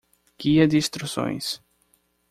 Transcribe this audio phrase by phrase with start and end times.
[0.39, 1.61] Guia de instruções.